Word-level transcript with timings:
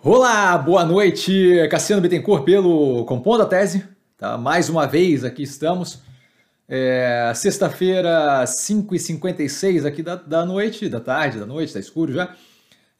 Olá, 0.00 0.56
boa 0.56 0.84
noite, 0.84 1.66
Cassiano 1.68 2.00
Bittencourt 2.00 2.44
pelo 2.44 3.04
Compondo 3.04 3.42
a 3.42 3.46
Tese. 3.46 3.84
Tá? 4.16 4.38
Mais 4.38 4.68
uma 4.68 4.86
vez 4.86 5.24
aqui 5.24 5.42
estamos. 5.42 6.00
É, 6.68 7.32
Sexta-feira, 7.34 8.44
5h56 8.44 9.84
aqui 9.84 10.00
da, 10.00 10.14
da 10.14 10.46
noite, 10.46 10.88
da 10.88 11.00
tarde, 11.00 11.40
da 11.40 11.46
noite, 11.46 11.72
tá 11.72 11.80
escuro 11.80 12.12
já. 12.12 12.32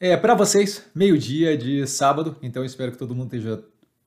É, 0.01 0.17
para 0.17 0.35
vocês, 0.35 0.87
meio-dia 0.93 1.57
de 1.57 1.87
sábado, 1.87 2.37
então 2.43 2.65
espero 2.65 2.91
que 2.91 2.99
todo 2.99 3.15
mundo 3.15 3.33
esteja 3.33 3.63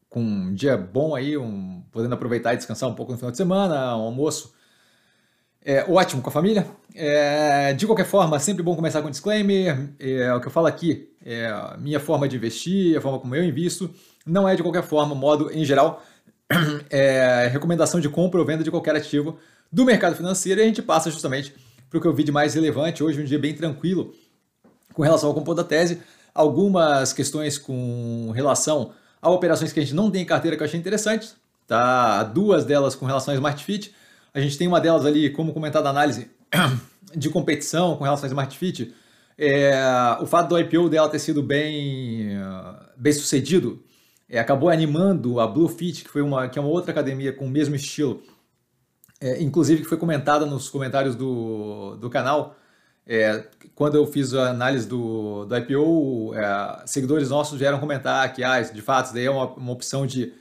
com 0.09 0.19
um 0.19 0.53
dia 0.53 0.75
bom 0.75 1.15
aí, 1.15 1.37
um, 1.37 1.81
podendo 1.93 2.13
aproveitar 2.13 2.53
e 2.53 2.57
descansar 2.57 2.89
um 2.89 2.93
pouco 2.93 3.13
no 3.13 3.17
final 3.17 3.31
de 3.31 3.37
semana, 3.37 3.95
um 3.95 4.01
almoço 4.01 4.53
é, 5.63 5.85
ótimo 5.89 6.21
com 6.21 6.29
a 6.29 6.31
família. 6.31 6.65
É, 6.93 7.73
de 7.73 7.85
qualquer 7.85 8.05
forma, 8.05 8.39
sempre 8.39 8.63
bom 8.63 8.75
começar 8.75 9.01
com 9.01 9.07
um 9.07 9.11
disclaimer. 9.11 9.89
É, 9.99 10.33
o 10.33 10.41
que 10.41 10.47
eu 10.47 10.51
falo 10.51 10.67
aqui 10.67 11.09
é 11.23 11.47
a 11.47 11.77
minha 11.79 11.99
forma 11.99 12.27
de 12.27 12.35
investir, 12.35 12.97
a 12.97 13.01
forma 13.01 13.19
como 13.19 13.35
eu 13.35 13.43
invisto. 13.43 13.89
Não 14.25 14.47
é 14.47 14.55
de 14.55 14.61
qualquer 14.61 14.83
forma, 14.83 15.15
modo 15.15 15.51
em 15.51 15.63
geral, 15.63 16.03
é, 16.89 17.47
recomendação 17.51 17.99
de 17.99 18.09
compra 18.09 18.39
ou 18.39 18.45
venda 18.45 18.63
de 18.63 18.71
qualquer 18.71 18.95
ativo 18.95 19.37
do 19.71 19.85
mercado 19.85 20.15
financeiro. 20.15 20.59
E 20.59 20.63
a 20.63 20.67
gente 20.67 20.81
passa 20.81 21.09
justamente 21.11 21.53
para 21.89 21.97
o 21.97 22.01
que 22.01 22.07
eu 22.07 22.13
vi 22.13 22.23
de 22.23 22.31
mais 22.31 22.53
relevante. 22.55 23.03
Hoje, 23.03 23.21
um 23.21 23.25
dia 23.25 23.39
bem 23.39 23.53
tranquilo 23.53 24.13
com 24.93 25.03
relação 25.03 25.29
ao 25.29 25.35
compor 25.35 25.55
da 25.55 25.63
tese. 25.63 26.01
Algumas 26.33 27.13
questões 27.13 27.57
com 27.57 28.31
relação 28.33 28.93
a 29.21 29.29
operações 29.29 29.71
que 29.71 29.79
a 29.79 29.83
gente 29.83 29.93
não 29.93 30.09
tem 30.09 30.23
em 30.23 30.25
carteira 30.25 30.57
que 30.57 30.63
eu 30.63 30.65
achei 30.65 30.79
interessantes. 30.79 31.35
Tá? 31.67 32.23
Duas 32.23 32.65
delas 32.65 32.95
com 32.95 33.05
relação 33.05 33.31
a 33.31 33.35
Smart 33.35 33.63
Fit 33.63 33.93
a 34.33 34.39
gente 34.39 34.57
tem 34.57 34.67
uma 34.67 34.79
delas 34.79 35.05
ali, 35.05 35.29
como 35.29 35.53
comentado, 35.53 35.87
análise 35.87 36.29
de 37.15 37.29
competição 37.29 37.95
com 37.97 38.03
relação 38.03 38.25
a 38.25 38.27
Smart 38.27 38.57
Fit. 38.57 38.93
É, 39.37 39.73
o 40.21 40.25
fato 40.25 40.49
do 40.49 40.59
IPO 40.59 40.89
dela 40.89 41.09
ter 41.09 41.19
sido 41.19 41.41
bem, 41.41 42.29
bem 42.97 43.13
sucedido 43.13 43.83
é, 44.31 44.39
acabou 44.39 44.69
animando 44.69 45.41
a 45.41 45.47
Bluefit, 45.47 46.05
que, 46.05 46.09
foi 46.09 46.21
uma, 46.21 46.47
que 46.47 46.57
é 46.57 46.61
uma 46.61 46.71
outra 46.71 46.91
academia 46.91 47.33
com 47.33 47.45
o 47.45 47.49
mesmo 47.49 47.75
estilo, 47.75 48.23
é, 49.19 49.41
inclusive 49.43 49.81
que 49.81 49.87
foi 49.89 49.97
comentada 49.97 50.45
nos 50.45 50.69
comentários 50.69 51.15
do, 51.15 51.97
do 51.97 52.09
canal. 52.09 52.55
É, 53.05 53.45
quando 53.75 53.95
eu 53.95 54.07
fiz 54.07 54.33
a 54.33 54.51
análise 54.51 54.87
do, 54.87 55.45
do 55.45 55.57
IPO, 55.57 56.33
é, 56.33 56.83
seguidores 56.85 57.29
nossos 57.29 57.59
vieram 57.59 57.77
comentar 57.77 58.31
que, 58.33 58.41
ah, 58.41 58.61
de 58.61 58.81
fato, 58.81 59.07
isso 59.07 59.13
daí 59.13 59.25
é 59.25 59.31
uma, 59.31 59.47
uma 59.47 59.73
opção 59.73 60.07
de 60.07 60.33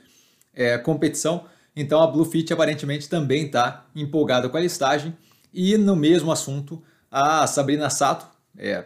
é, 0.53 0.77
competição. 0.77 1.43
Então 1.75 2.01
a 2.01 2.07
Bluefit 2.07 2.51
aparentemente 2.51 3.07
também 3.07 3.45
está 3.45 3.85
empolgada 3.95 4.49
com 4.49 4.57
a 4.57 4.61
listagem. 4.61 5.15
E 5.53 5.77
no 5.77 5.95
mesmo 5.95 6.31
assunto, 6.31 6.81
a 7.09 7.45
Sabrina 7.47 7.89
Sato, 7.89 8.25
é, 8.57 8.85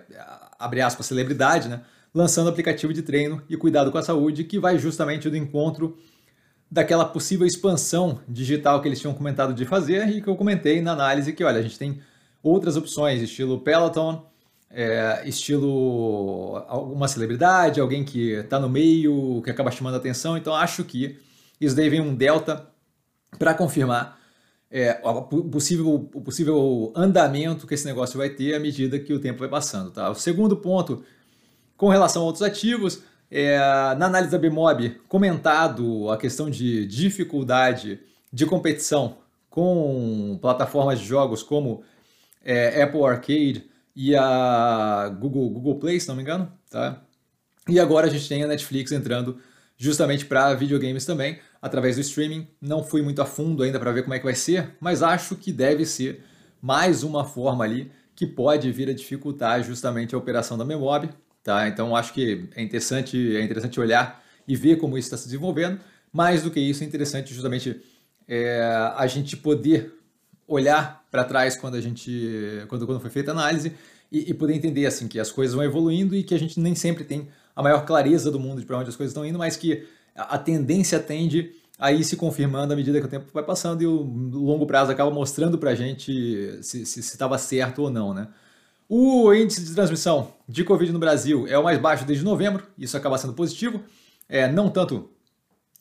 abre 0.57 0.81
aspas, 0.81 1.05
celebridade, 1.05 1.67
né, 1.67 1.81
lançando 2.13 2.49
aplicativo 2.49 2.93
de 2.93 3.01
treino 3.01 3.41
e 3.49 3.57
cuidado 3.57 3.91
com 3.91 3.97
a 3.97 4.03
saúde, 4.03 4.43
que 4.43 4.57
vai 4.59 4.77
justamente 4.77 5.29
do 5.29 5.37
encontro 5.37 5.97
daquela 6.69 7.05
possível 7.05 7.45
expansão 7.45 8.19
digital 8.27 8.81
que 8.81 8.87
eles 8.87 8.99
tinham 8.99 9.13
comentado 9.13 9.53
de 9.53 9.65
fazer 9.65 10.07
e 10.09 10.21
que 10.21 10.27
eu 10.27 10.35
comentei 10.35 10.81
na 10.81 10.93
análise 10.93 11.33
que, 11.33 11.43
olha, 11.43 11.59
a 11.59 11.61
gente 11.61 11.77
tem 11.77 12.01
outras 12.41 12.75
opções, 12.75 13.21
estilo 13.21 13.59
Peloton, 13.59 14.25
é, 14.69 15.23
estilo 15.25 16.63
alguma 16.67 17.07
celebridade, 17.07 17.79
alguém 17.79 18.03
que 18.03 18.31
está 18.33 18.59
no 18.59 18.69
meio, 18.69 19.41
que 19.43 19.49
acaba 19.49 19.71
chamando 19.71 19.95
atenção. 19.95 20.37
Então 20.37 20.53
acho 20.53 20.83
que 20.83 21.19
isso 21.61 21.75
daí 21.75 21.89
vem 21.89 22.01
um 22.01 22.13
delta 22.13 22.67
para 23.37 23.53
confirmar 23.53 24.19
é, 24.69 24.99
o, 25.03 25.21
possível, 25.43 26.09
o 26.13 26.21
possível 26.21 26.91
andamento 26.95 27.67
que 27.67 27.73
esse 27.73 27.85
negócio 27.85 28.17
vai 28.17 28.29
ter 28.29 28.55
à 28.55 28.59
medida 28.59 28.99
que 28.99 29.13
o 29.13 29.19
tempo 29.19 29.39
vai 29.39 29.49
passando. 29.49 29.91
Tá? 29.91 30.09
O 30.09 30.15
segundo 30.15 30.57
ponto, 30.57 31.03
com 31.77 31.89
relação 31.89 32.23
a 32.23 32.25
outros 32.25 32.43
ativos, 32.43 33.01
é, 33.29 33.57
na 33.97 34.05
análise 34.05 34.31
da 34.31 34.37
Bmob, 34.37 35.01
comentado 35.07 36.09
a 36.09 36.17
questão 36.17 36.49
de 36.49 36.85
dificuldade 36.85 37.99
de 38.31 38.45
competição 38.45 39.17
com 39.49 40.37
plataformas 40.41 40.99
de 40.99 41.05
jogos 41.05 41.41
como 41.41 41.83
é, 42.43 42.81
Apple 42.83 43.03
Arcade 43.03 43.69
e 43.95 44.15
a 44.15 45.09
Google, 45.19 45.49
Google 45.49 45.79
Play, 45.79 45.99
se 45.99 46.07
não 46.07 46.15
me 46.15 46.21
engano. 46.21 46.51
Tá? 46.69 47.01
E 47.67 47.79
agora 47.79 48.07
a 48.07 48.09
gente 48.09 48.27
tem 48.27 48.43
a 48.43 48.47
Netflix 48.47 48.91
entrando 48.91 49.39
justamente 49.77 50.25
para 50.25 50.53
videogames 50.53 51.05
também, 51.05 51.39
através 51.61 51.95
do 51.95 52.01
streaming. 52.01 52.47
Não 52.61 52.83
fui 52.83 53.01
muito 53.01 53.21
a 53.21 53.25
fundo 53.25 53.63
ainda 53.63 53.79
para 53.79 53.91
ver 53.91 54.03
como 54.03 54.13
é 54.13 54.19
que 54.19 54.25
vai 54.25 54.35
ser, 54.35 54.75
mas 54.79 55.03
acho 55.03 55.35
que 55.35 55.51
deve 55.51 55.85
ser 55.85 56.23
mais 56.61 57.03
uma 57.03 57.25
forma 57.25 57.63
ali 57.63 57.91
que 58.15 58.25
pode 58.25 58.71
vir 58.71 58.89
a 58.89 58.93
dificultar 58.93 59.61
justamente 59.63 60.15
a 60.15 60.17
operação 60.17 60.57
da 60.57 60.63
Memob, 60.63 61.09
tá? 61.43 61.67
Então 61.67 61.95
acho 61.95 62.13
que 62.13 62.47
é 62.55 62.63
interessante, 62.63 63.35
é 63.35 63.43
interessante 63.43 63.79
olhar 63.79 64.23
e 64.47 64.55
ver 64.55 64.77
como 64.77 64.97
isso 64.97 65.07
está 65.07 65.17
se 65.17 65.25
desenvolvendo. 65.25 65.79
Mais 66.13 66.43
do 66.43 66.49
que 66.49 66.59
isso, 66.59 66.83
é 66.83 66.87
interessante 66.87 67.33
justamente 67.33 67.81
é, 68.27 68.61
a 68.95 69.05
gente 69.05 69.35
poder 69.35 69.93
olhar 70.47 71.05
para 71.11 71.23
trás 71.23 71.57
quando 71.57 71.75
a 71.75 71.81
gente 71.81 72.65
quando, 72.67 72.85
quando 72.85 72.99
foi 72.99 73.09
feita 73.09 73.31
a 73.31 73.33
análise 73.33 73.73
e, 74.11 74.29
e, 74.29 74.33
poder 74.33 74.53
entender 74.53 74.85
assim 74.85 75.07
que 75.07 75.19
as 75.19 75.31
coisas 75.31 75.55
vão 75.55 75.63
evoluindo 75.63 76.15
e 76.15 76.23
que 76.23 76.35
a 76.35 76.39
gente 76.39 76.59
nem 76.59 76.75
sempre 76.75 77.03
tem 77.03 77.27
a 77.55 77.63
maior 77.63 77.85
clareza 77.85 78.29
do 78.29 78.39
mundo 78.39 78.59
de 78.59 78.65
para 78.65 78.77
onde 78.77 78.89
as 78.89 78.95
coisas 78.95 79.11
estão 79.11 79.25
indo, 79.25 79.39
mas 79.39 79.55
que 79.55 79.87
a 80.15 80.37
tendência 80.37 80.99
tende 80.99 81.51
a 81.77 81.91
ir 81.91 82.03
se 82.03 82.15
confirmando 82.15 82.73
à 82.73 82.75
medida 82.75 82.99
que 82.99 83.05
o 83.05 83.09
tempo 83.09 83.25
vai 83.33 83.43
passando 83.43 83.81
e 83.81 83.87
o 83.87 83.93
longo 83.93 84.65
prazo 84.65 84.91
acaba 84.91 85.11
mostrando 85.11 85.57
para 85.57 85.71
a 85.71 85.75
gente 85.75 86.59
se 86.61 86.99
estava 86.99 87.37
certo 87.37 87.83
ou 87.83 87.89
não, 87.89 88.13
né? 88.13 88.27
O 88.87 89.33
índice 89.33 89.63
de 89.63 89.73
transmissão 89.73 90.31
de 90.47 90.63
Covid 90.63 90.91
no 90.91 90.99
Brasil 90.99 91.47
é 91.47 91.57
o 91.57 91.63
mais 91.63 91.79
baixo 91.79 92.05
desde 92.05 92.23
novembro, 92.23 92.63
isso 92.77 92.95
acaba 92.95 93.17
sendo 93.17 93.33
positivo, 93.33 93.81
é 94.29 94.47
não 94.47 94.69
tanto 94.69 95.09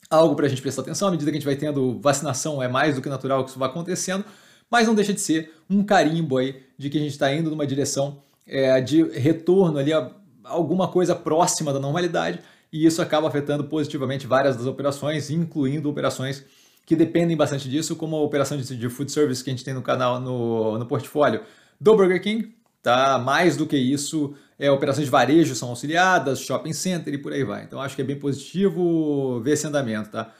algo 0.09 0.35
para 0.35 0.47
a 0.47 0.49
gente 0.49 0.61
prestar 0.61 0.81
atenção, 0.81 1.07
à 1.07 1.11
medida 1.11 1.29
que 1.29 1.37
a 1.37 1.39
gente 1.39 1.45
vai 1.45 1.55
tendo 1.55 1.99
vacinação, 1.99 2.61
é 2.61 2.67
mais 2.67 2.95
do 2.95 3.01
que 3.01 3.09
natural 3.09 3.43
que 3.43 3.51
isso 3.51 3.59
vai 3.59 3.69
acontecendo, 3.69 4.25
mas 4.69 4.87
não 4.87 4.95
deixa 4.95 5.13
de 5.13 5.21
ser 5.21 5.53
um 5.69 5.83
carimbo 5.83 6.37
aí 6.37 6.63
de 6.77 6.89
que 6.89 6.97
a 6.97 7.01
gente 7.01 7.11
está 7.11 7.33
indo 7.33 7.49
numa 7.49 7.65
direção 7.65 8.21
é, 8.47 8.81
de 8.81 9.03
retorno 9.03 9.77
ali 9.77 9.93
a 9.93 10.11
alguma 10.45 10.87
coisa 10.87 11.15
próxima 11.15 11.73
da 11.73 11.79
normalidade 11.79 12.39
e 12.71 12.85
isso 12.85 13.01
acaba 13.01 13.27
afetando 13.27 13.63
positivamente 13.65 14.27
várias 14.27 14.55
das 14.55 14.65
operações, 14.65 15.29
incluindo 15.29 15.89
operações 15.89 16.43
que 16.85 16.95
dependem 16.95 17.35
bastante 17.35 17.69
disso, 17.69 17.95
como 17.95 18.15
a 18.15 18.21
operação 18.21 18.57
de, 18.57 18.89
food 18.89 19.11
service 19.11 19.43
que 19.43 19.49
a 19.49 19.53
gente 19.53 19.63
tem 19.63 19.73
no 19.73 19.81
canal, 19.81 20.19
no, 20.19 20.77
no 20.77 20.85
portfólio 20.85 21.41
do 21.81 21.95
Burger 21.95 22.21
King, 22.21 22.53
tá? 22.83 23.17
Mais 23.17 23.57
do 23.57 23.65
que 23.65 23.75
isso, 23.75 24.35
é, 24.59 24.69
operações 24.69 25.05
de 25.05 25.11
varejo 25.11 25.55
são 25.55 25.69
auxiliadas, 25.69 26.39
shopping 26.39 26.73
center 26.73 27.13
e 27.13 27.17
por 27.17 27.33
aí 27.33 27.43
vai. 27.43 27.63
Então 27.63 27.81
acho 27.81 27.95
que 27.95 28.01
é 28.01 28.05
bem 28.05 28.19
positivo 28.19 29.41
ver 29.41 29.53
esse 29.53 29.65
andamento, 29.65 30.11
tá? 30.11 30.31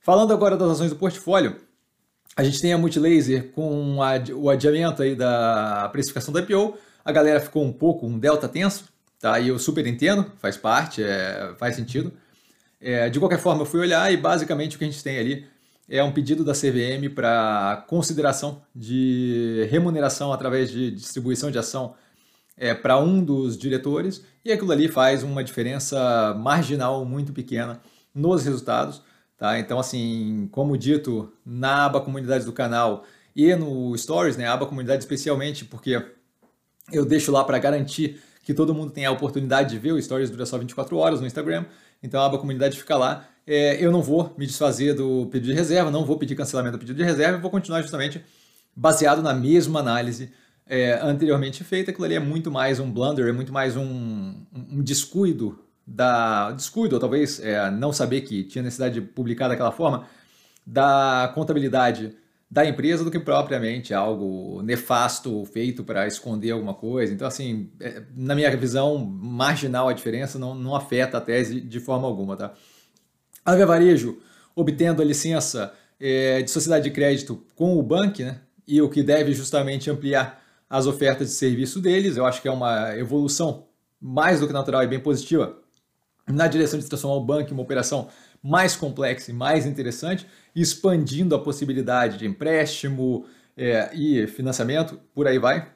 Falando 0.00 0.32
agora 0.32 0.56
das 0.56 0.70
ações 0.70 0.90
do 0.90 0.96
portfólio, 0.96 1.56
a 2.34 2.42
gente 2.42 2.60
tem 2.60 2.72
a 2.72 2.78
Multilaser 2.78 3.50
com 3.52 3.98
o 4.34 4.48
adiamento 4.48 5.02
aí 5.02 5.14
da 5.14 5.88
precificação 5.92 6.32
da 6.32 6.40
IPO, 6.40 6.78
a 7.04 7.12
galera 7.12 7.40
ficou 7.40 7.62
um 7.64 7.72
pouco, 7.72 8.06
um 8.06 8.18
delta 8.18 8.48
tenso, 8.48 8.84
Tá? 9.20 9.38
E 9.38 9.48
eu 9.48 9.58
super 9.58 9.86
entendo, 9.86 10.32
faz 10.38 10.56
parte, 10.56 11.02
é, 11.02 11.54
faz 11.58 11.76
sentido. 11.76 12.12
É, 12.80 13.10
de 13.10 13.18
qualquer 13.18 13.38
forma, 13.38 13.62
eu 13.62 13.66
fui 13.66 13.80
olhar 13.80 14.10
e 14.10 14.16
basicamente 14.16 14.74
o 14.74 14.78
que 14.78 14.84
a 14.84 14.90
gente 14.90 15.04
tem 15.04 15.18
ali 15.18 15.46
é 15.86 16.02
um 16.02 16.10
pedido 16.10 16.42
da 16.42 16.54
CVM 16.54 17.12
para 17.14 17.84
consideração 17.86 18.62
de 18.74 19.66
remuneração 19.70 20.32
através 20.32 20.70
de 20.70 20.90
distribuição 20.90 21.50
de 21.50 21.58
ação 21.58 21.94
é, 22.56 22.72
para 22.72 22.98
um 22.98 23.22
dos 23.22 23.58
diretores, 23.58 24.24
e 24.44 24.52
aquilo 24.52 24.70
ali 24.70 24.86
faz 24.86 25.22
uma 25.22 25.42
diferença 25.42 26.34
marginal 26.34 27.04
muito 27.04 27.32
pequena 27.32 27.80
nos 28.14 28.44
resultados. 28.44 29.02
Tá? 29.36 29.58
Então, 29.58 29.78
assim, 29.78 30.48
como 30.52 30.76
dito, 30.76 31.32
na 31.44 31.86
aba 31.86 32.00
comunidade 32.00 32.44
do 32.44 32.52
canal 32.52 33.04
e 33.34 33.54
no 33.54 33.96
Stories, 33.96 34.36
né, 34.36 34.46
aba 34.46 34.66
comunidade 34.66 35.02
especialmente, 35.02 35.64
porque 35.64 36.02
eu 36.92 37.04
deixo 37.04 37.32
lá 37.32 37.42
para 37.42 37.58
garantir 37.58 38.20
que 38.42 38.54
todo 38.54 38.74
mundo 38.74 38.90
tem 38.90 39.04
a 39.04 39.10
oportunidade 39.10 39.70
de 39.70 39.78
ver. 39.78 39.92
O 39.92 40.02
Stories 40.02 40.30
dura 40.30 40.46
só 40.46 40.58
24 40.58 40.96
horas 40.96 41.20
no 41.20 41.26
Instagram, 41.26 41.64
então 42.02 42.20
a 42.20 42.26
aba 42.26 42.38
comunidade 42.38 42.78
fica 42.78 42.96
lá. 42.96 43.28
É, 43.46 43.84
eu 43.84 43.90
não 43.90 44.02
vou 44.02 44.34
me 44.36 44.46
desfazer 44.46 44.94
do 44.94 45.26
pedido 45.26 45.50
de 45.50 45.54
reserva, 45.54 45.90
não 45.90 46.04
vou 46.04 46.18
pedir 46.18 46.34
cancelamento 46.34 46.76
do 46.76 46.80
pedido 46.80 46.96
de 46.96 47.04
reserva, 47.04 47.38
vou 47.38 47.50
continuar 47.50 47.80
justamente 47.82 48.24
baseado 48.74 49.22
na 49.22 49.34
mesma 49.34 49.80
análise 49.80 50.32
é, 50.66 50.98
anteriormente 51.02 51.64
feita. 51.64 51.90
Aquilo 51.90 52.04
ali 52.04 52.14
é 52.14 52.20
muito 52.20 52.50
mais 52.50 52.78
um 52.78 52.90
blunder, 52.90 53.26
é 53.26 53.32
muito 53.32 53.52
mais 53.52 53.76
um, 53.76 54.34
um 54.54 54.82
descuido 54.82 55.58
da 55.86 56.52
descuido, 56.52 56.94
ou 56.94 57.00
talvez 57.00 57.40
é, 57.40 57.68
não 57.70 57.92
saber 57.92 58.20
que 58.20 58.44
tinha 58.44 58.62
necessidade 58.62 58.94
de 58.94 59.00
publicar 59.00 59.48
daquela 59.48 59.72
forma, 59.72 60.06
da 60.64 61.32
contabilidade 61.34 62.14
da 62.50 62.66
empresa 62.66 63.04
do 63.04 63.10
que 63.10 63.20
propriamente 63.20 63.94
algo 63.94 64.60
nefasto 64.62 65.44
feito 65.44 65.84
para 65.84 66.08
esconder 66.08 66.50
alguma 66.50 66.74
coisa. 66.74 67.14
Então, 67.14 67.28
assim, 67.28 67.70
é, 67.78 68.02
na 68.16 68.34
minha 68.34 68.54
visão, 68.56 68.98
marginal 68.98 69.88
a 69.88 69.92
diferença 69.92 70.36
não, 70.36 70.54
não 70.54 70.74
afeta 70.74 71.18
a 71.18 71.20
tese 71.20 71.60
de 71.60 71.78
forma 71.78 72.08
alguma, 72.08 72.36
tá? 72.36 72.52
A 73.44 73.54
Via 73.54 73.66
Varejo, 73.66 74.18
obtendo 74.54 75.00
a 75.00 75.04
licença 75.04 75.72
é, 76.00 76.42
de 76.42 76.50
sociedade 76.50 76.84
de 76.84 76.90
crédito 76.90 77.40
com 77.54 77.78
o 77.78 77.82
banco, 77.82 78.20
né? 78.22 78.40
E 78.66 78.82
o 78.82 78.88
que 78.88 79.02
deve 79.02 79.32
justamente 79.32 79.88
ampliar 79.88 80.42
as 80.68 80.86
ofertas 80.86 81.28
de 81.28 81.34
serviço 81.34 81.80
deles, 81.80 82.16
eu 82.16 82.26
acho 82.26 82.42
que 82.42 82.48
é 82.48 82.52
uma 82.52 82.96
evolução 82.96 83.66
mais 84.00 84.40
do 84.40 84.46
que 84.46 84.52
natural 84.52 84.82
e 84.82 84.88
bem 84.88 85.00
positiva 85.00 85.56
na 86.26 86.46
direção 86.46 86.78
de 86.78 86.86
transformar 86.86 87.16
o 87.16 87.24
banco 87.24 87.50
em 87.50 87.52
uma 87.52 87.62
operação 87.62 88.08
mais 88.42 88.74
complexa 88.76 89.30
e 89.30 89.34
mais 89.34 89.66
interessante, 89.66 90.26
expandindo 90.54 91.34
a 91.34 91.38
possibilidade 91.38 92.18
de 92.18 92.26
empréstimo 92.26 93.26
é, 93.56 93.90
e 93.94 94.26
financiamento, 94.26 94.98
por 95.14 95.26
aí 95.26 95.38
vai, 95.38 95.70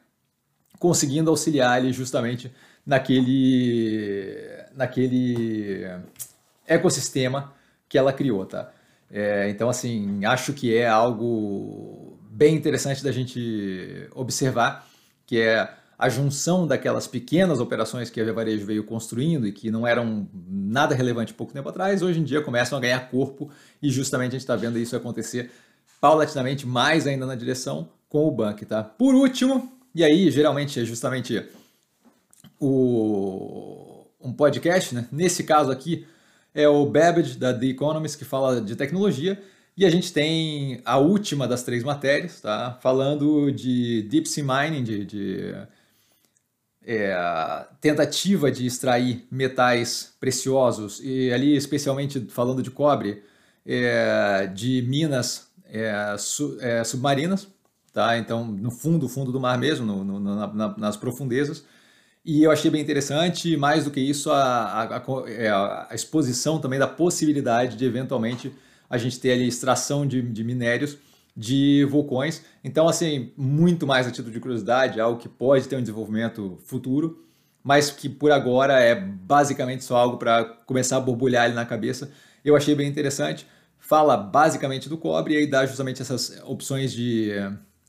conseguindo 0.79 1.31
auxiliar 1.31 1.83
ele 1.83 1.93
justamente 1.93 2.51
naquele, 2.85 4.49
naquele 4.75 5.87
ecossistema 6.67 7.53
que 7.89 7.99
ela 7.99 8.13
criou, 8.13 8.45
tá? 8.47 8.73
É, 9.11 9.49
então, 9.49 9.69
assim, 9.69 10.25
acho 10.25 10.53
que 10.53 10.75
é 10.75 10.89
algo 10.89 12.19
bem 12.31 12.55
interessante 12.55 13.05
da 13.05 13.13
gente 13.13 14.09
observar, 14.13 14.89
que 15.27 15.41
é 15.41 15.69
a 15.97 16.09
junção 16.09 16.67
daquelas 16.67 17.07
pequenas 17.07 17.61
operações 17.61 18.11
que 18.11 18.21
a 18.21 18.25
Via 18.25 18.33
Varejo 18.33 18.67
veio 18.67 18.85
construindo 18.85 19.47
e 19.47 19.53
que 19.53 19.71
não 19.71 19.87
eram 19.87 20.29
nada 20.75 20.93
relevante 20.93 21.33
pouco 21.33 21.53
tempo 21.53 21.69
atrás, 21.69 22.03
hoje 22.03 22.19
em 22.19 22.25
dia 22.25 22.43
começam 22.43 22.77
a 22.77 22.81
ganhar 22.81 23.09
corpo 23.09 23.49
e 23.81 23.89
justamente 23.89 24.31
a 24.31 24.33
gente 24.33 24.41
está 24.41 24.57
vendo 24.57 24.77
isso 24.77 24.97
acontecer 24.97 25.53
paulatinamente, 26.01 26.67
mais 26.67 27.07
ainda 27.07 27.25
na 27.25 27.37
direção 27.37 27.89
com 28.09 28.27
o 28.27 28.31
Bank, 28.31 28.67
tá? 28.67 28.83
Por 28.83 29.15
último, 29.15 29.73
e 29.95 30.03
aí 30.03 30.29
geralmente 30.33 30.81
é 30.81 30.85
justamente 30.85 31.49
o, 32.59 34.05
um 34.21 34.33
podcast, 34.33 34.97
né? 34.97 35.07
Nesse 35.13 35.45
caso 35.45 35.71
aqui 35.71 36.05
é 36.53 36.69
o 36.69 36.85
Babbage 36.85 37.39
da 37.39 37.55
The 37.55 37.67
Economist 37.67 38.19
que 38.19 38.25
fala 38.25 38.61
de 38.61 38.75
tecnologia 38.75 39.41
e 39.77 39.87
a 39.87 39.91
gente 39.91 40.13
tem 40.13 40.83
a 40.85 40.99
última 40.99 41.47
das 41.47 41.63
três 41.63 41.85
matérias, 41.85 42.41
tá? 42.41 42.79
Falando 42.83 43.53
de 43.53 44.03
deep 44.03 44.29
sea 44.29 44.45
mining, 44.45 44.83
de, 44.83 45.05
de 45.05 45.55
é, 46.87 47.67
tentativa 47.81 48.51
de 48.51 48.67
extrair 48.67 49.27
metais 49.31 50.15
preciosos, 50.21 51.01
e 51.03 51.33
ali 51.33 51.57
especialmente 51.57 52.27
falando 52.29 52.63
de 52.63 52.71
cobre, 52.71 53.23
é, 53.67 54.47
de 54.55 54.83
minas 54.83 55.49
é, 55.67 56.17
su, 56.19 56.59
é, 56.61 56.85
submarinas, 56.85 57.49
tá? 57.93 58.19
então 58.19 58.45
no 58.45 58.71
fundo, 58.71 59.09
fundo 59.09 59.33
do 59.33 59.41
mar 59.41 59.59
mesmo, 59.59 59.87
no, 59.87 60.05
no, 60.05 60.53
na, 60.53 60.77
nas 60.77 60.97
profundezas, 60.97 61.65
e 62.25 62.43
eu 62.43 62.51
achei 62.51 62.71
bem 62.71 62.81
interessante, 62.81 63.57
mais 63.57 63.85
do 63.85 63.91
que 63.91 64.01
isso, 64.01 64.31
a, 64.31 64.43
a, 64.43 64.97
a, 64.97 65.03
é, 65.31 65.51
a, 65.51 65.89
exposição 65.93 66.59
também 66.59 66.79
da 66.79 66.87
possibilidade 66.87 67.77
de 67.77 67.85
eventualmente 67.85 68.53
a 68.89 68.97
gente 68.97 69.21
ter 69.21 69.33
ali 69.33 69.47
extração 69.47 70.07
de, 70.07 70.23
de 70.23 70.45
minérios 70.45 70.97
de 71.37 71.85
vulcões. 71.91 72.43
Então, 72.63 72.89
assim, 72.89 73.33
muito 73.37 73.87
mais 73.87 74.07
a 74.07 74.11
título 74.11 74.33
de 74.33 74.41
curiosidade, 74.41 75.01
algo 75.01 75.19
que 75.19 75.29
pode 75.29 75.69
ter 75.69 75.77
um 75.77 75.81
desenvolvimento 75.81 76.59
futuro, 76.65 77.25
mas 77.63 77.91
que 77.91 78.09
por 78.09 78.31
agora 78.31 78.81
é 78.81 78.95
basicamente 78.95 79.85
só 79.85 79.97
algo 79.97 80.17
para 80.17 80.45
começar 80.45 80.99
a 80.99 81.01
borbulhar 81.01 81.45
ali 81.45 81.55
na 81.55 81.65
cabeça. 81.67 82.11
Eu 82.45 82.55
achei 82.57 82.75
bem 82.75 82.89
interessante. 82.89 83.47
Fala 83.79 84.17
basicamente 84.17 84.89
do 84.89 84.97
cobre 84.97 85.35
e 85.35 85.37
aí 85.39 85.47
dá 85.47 85.67
justamente 85.67 86.01
essas 86.01 86.41
opções 86.45 86.93
de 86.93 87.33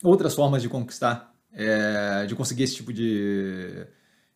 outras 0.03 0.33
formas 0.33 0.61
de 0.61 0.69
conquistar, 0.69 1.33
é, 1.53 2.25
de 2.25 2.35
conseguir 2.35 2.63
esse 2.63 2.75
tipo 2.75 2.91
de, 2.91 3.85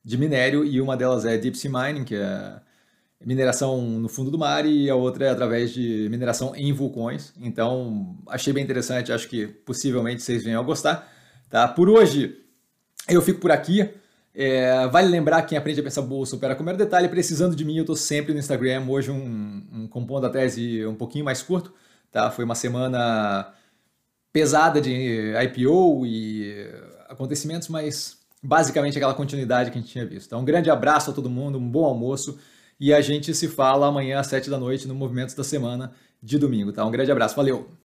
de 0.04 0.18
minério, 0.18 0.64
e 0.64 0.80
uma 0.80 0.96
delas 0.96 1.26
é 1.26 1.38
Deep 1.38 1.58
Sea 1.58 1.72
Mining, 1.72 2.06
que 2.06 2.16
é 2.16 2.62
mineração 3.26 3.82
no 3.82 4.08
fundo 4.08 4.32
do 4.32 4.38
mar 4.38 4.66
e 4.66 4.90
a 4.90 4.96
outra 4.96 5.26
é 5.26 5.30
através 5.30 5.72
de 5.72 6.08
mineração 6.10 6.56
em 6.56 6.72
vulcões. 6.72 7.34
Então, 7.40 8.18
achei 8.28 8.54
bem 8.54 8.64
interessante, 8.64 9.12
acho 9.12 9.28
que 9.28 9.48
possivelmente 9.48 10.22
vocês 10.22 10.44
venham 10.44 10.62
a 10.62 10.64
gostar. 10.64 11.12
Tá? 11.50 11.68
Por 11.68 11.90
hoje, 11.90 12.38
eu 13.08 13.22
fico 13.22 13.40
por 13.40 13.52
aqui. 13.52 13.90
É, 14.34 14.88
vale 14.88 15.10
lembrar 15.10 15.42
quem 15.42 15.58
aprende 15.58 15.82
a 15.82 15.84
pensar 15.84 16.02
bolsa 16.04 16.36
opera 16.36 16.56
com 16.56 16.64
mero 16.64 16.78
detalhe. 16.78 17.10
Precisando 17.10 17.56
de 17.56 17.66
mim, 17.66 17.76
eu 17.76 17.84
estou 17.84 17.96
sempre 17.96 18.34
no 18.34 18.40
Instagram. 18.40 18.86
Hoje 18.88 19.12
um, 19.12 19.68
um 19.74 19.88
compondo 19.88 20.26
a 20.26 20.30
tese 20.30 20.86
um 20.86 20.96
pouquinho 20.96 21.26
mais 21.26 21.42
curto. 21.42 21.74
Tá? 22.12 22.32
Foi 22.32 22.46
uma 22.46 22.56
semana 22.56 23.54
pesada 24.32 24.80
de 24.80 25.34
IPO 25.44 26.06
e 26.06 26.68
acontecimentos, 27.10 27.68
mas 27.68 28.18
basicamente 28.42 28.98
aquela 28.98 29.14
continuidade 29.14 29.72
que 29.72 29.78
a 29.78 29.82
gente 29.82 29.92
tinha 29.92 30.06
visto. 30.06 30.28
Então, 30.28 30.40
um 30.40 30.46
grande 30.46 30.70
abraço 30.70 31.12
a 31.12 31.14
todo 31.14 31.30
mundo, 31.30 31.58
um 31.58 31.70
bom 31.70 31.84
almoço 31.84 32.40
e 32.80 32.94
a 32.94 33.02
gente 33.02 33.34
se 33.34 33.48
fala 33.48 33.88
amanhã 33.88 34.20
às 34.20 34.28
7 34.28 34.50
da 34.50 34.58
noite 34.58 34.88
no 34.88 34.96
Movimentos 34.96 35.36
da 35.36 35.44
Semana 35.44 35.94
de 36.22 36.38
domingo, 36.38 36.72
tá? 36.72 36.86
Um 36.86 36.92
grande 36.92 37.12
abraço, 37.12 37.36
valeu! 37.36 37.70